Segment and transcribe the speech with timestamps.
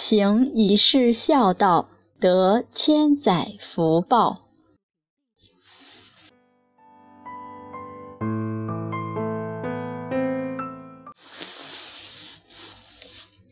[0.00, 4.48] 行一世孝道，得千载福报。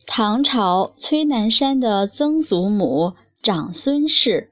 [0.07, 3.13] 唐朝崔南山的曾祖母
[3.43, 4.51] 长孙氏，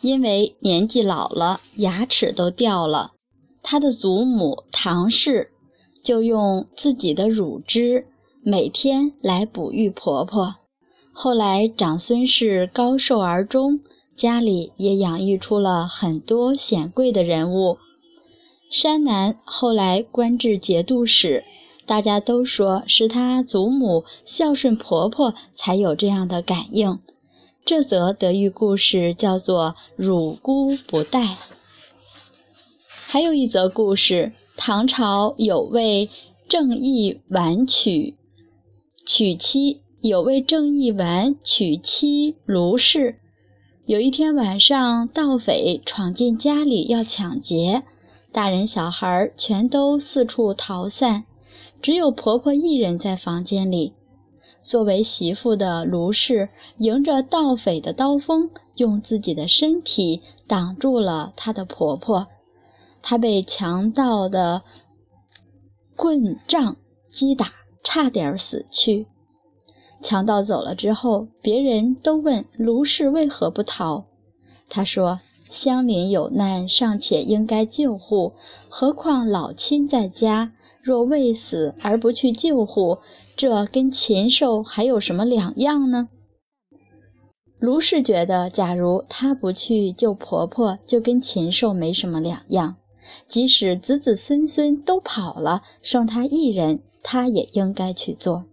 [0.00, 3.12] 因为年纪老了，牙齿都掉了，
[3.62, 5.52] 她的祖母唐氏
[6.02, 8.08] 就用自己的乳汁
[8.42, 10.56] 每天来哺育婆婆。
[11.12, 13.80] 后来，长孙氏高寿而终，
[14.16, 17.78] 家里也养育出了很多显贵的人物。
[18.70, 21.44] 山南后来官至节度使，
[21.84, 27.00] 大家都说是他祖母孝顺婆婆才有这样的感应。
[27.64, 31.36] 这则德育故事叫做“乳姑不待”。
[32.88, 36.08] 还有一则故事：唐朝有位
[36.48, 38.16] 正义婉娶
[39.04, 39.82] 娶妻。
[40.02, 43.20] 有位正义丸娶妻卢氏，
[43.84, 47.82] 有一天晚上，盗匪闯进家里要抢劫，
[48.32, 51.26] 大人小孩全都四处逃散，
[51.82, 53.92] 只有婆婆一人在房间里。
[54.62, 62.26] 作为媳妇的卢氏迎着盗匪的刀锋，用自己的身体挡住了她的婆婆，
[63.02, 64.62] 她被强盗的
[65.94, 66.78] 棍杖
[67.12, 67.52] 击打，
[67.84, 69.06] 差点死去。
[70.02, 74.06] 强盗走了之后，别人都问卢氏为何不逃。
[74.68, 75.20] 他说
[75.50, 78.32] ：“乡邻有难，尚且应该救护，
[78.68, 82.98] 何况老亲在家，若未死而不去救护，
[83.36, 86.08] 这跟禽兽还有什么两样呢？”
[87.58, 92.76] 卢氏觉得，假如她不去救婆婆，就跟禽兽没什么两样。
[93.26, 98.44] 即使子子孙孙都跑了，剩她一人，她也应该去做。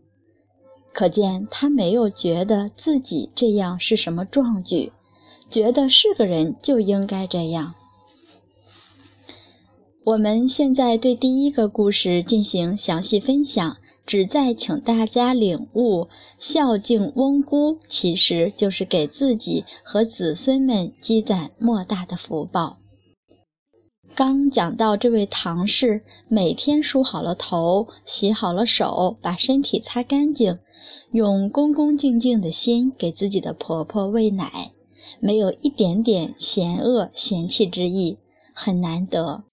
[0.97, 4.91] 可见他没有觉得自己这样是什么壮举，
[5.47, 7.75] 觉得是个人就应该这样。
[10.03, 13.77] 我们现在对第一个故事进行详细分享，
[14.07, 16.07] 旨在请大家领悟：
[16.39, 22.79] 孝敬翁姑，其实就是给自己和子孙们积攒莫大的福报。
[24.17, 30.57] 刚讲到这位唐氏，每天梳好了头，洗好了手，把身体擦干净，
[31.11, 34.71] 用恭恭敬敬的心给自己的婆婆喂奶，
[35.19, 38.17] 没有一点点嫌恶嫌弃之意，
[38.55, 39.43] 很难得。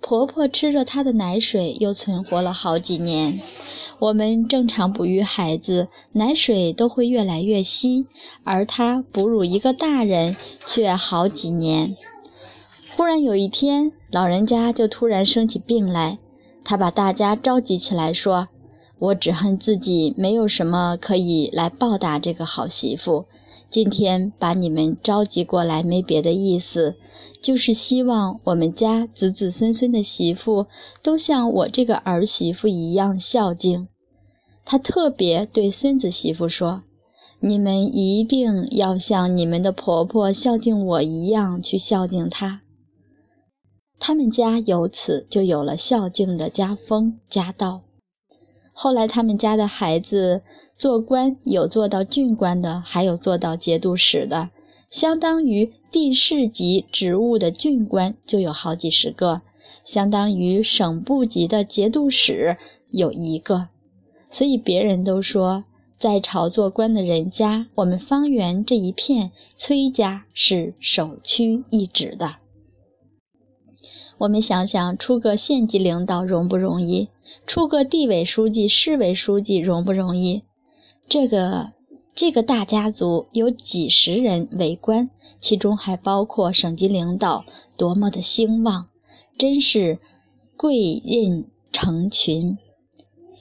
[0.00, 3.38] 婆婆吃着她的奶水，又存活了好几年。
[3.98, 8.06] 我们正常哺育孩子，奶水都会越来越稀，
[8.44, 10.34] 而她哺乳一个大人
[10.66, 11.94] 却好几年。
[12.96, 16.18] 忽然有一天，老人家就突然生起病来。
[16.64, 18.48] 他把大家召集起来，说
[18.98, 23.24] ：“我只恨自己没有什么可以来报答这个好媳妇。
[23.70, 26.96] 今天把你们召集过来，没别的意思，
[27.40, 30.66] 就是希望我们家子子孙孙的媳妇
[31.02, 33.88] 都像我这个儿媳妇一样孝敬。”
[34.64, 36.82] 他特别对孙子媳妇说
[37.40, 42.60] ：“你们一定要像你们的婆婆孝敬我一样去孝敬她。”
[44.00, 47.82] 他们家由此就有了孝敬的家风家道。
[48.72, 50.42] 后来，他们家的孩子
[50.76, 54.50] 做官，有做到郡官的，还有做到节度使的，
[54.88, 59.42] 相当于地市级职务的郡官就有好几十个，
[59.82, 62.56] 相当于省部级的节度使
[62.92, 63.68] 有一个。
[64.30, 65.64] 所以，别人都说，
[65.98, 72.36] 在朝做官的人家，我们方圆这一片崔家是首屈一指的。
[74.18, 77.08] 我们想想，出个县级领导容不容易？
[77.46, 80.42] 出个地委书记、市委书记容不容易？
[81.08, 81.72] 这个
[82.14, 85.08] 这个大家族有几十人为官，
[85.40, 87.44] 其中还包括省级领导，
[87.76, 88.88] 多么的兴旺！
[89.38, 90.00] 真是
[90.56, 92.58] 贵人成群。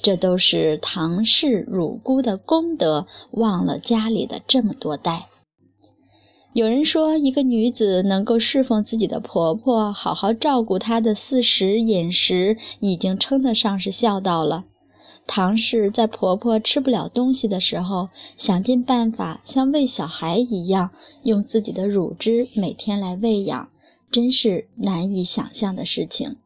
[0.04, 5.26] 这都是唐氏乳姑的功德，忘了家里的这么多代。
[6.58, 14.66] 有人说，一个女子能够侍奉自己的婆婆，好好照顾她的四时饮食，已经称得上是孝道了。
[15.28, 20.90] 唐氏在婆婆吃不了东西的时候，想尽办法像喂小孩一样，
[21.22, 23.70] 用自己的乳汁每天来喂养，
[24.09, 26.38] 真是难以想象的事情。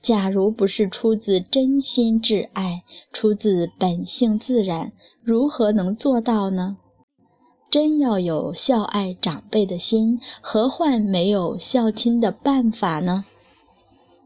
[0.00, 6.78] 假如不是出自真心挚爱，出自本性自然，如何能做到呢？
[7.72, 13.24] 真要有孝爱长辈的心，何患没有孝亲的办法呢？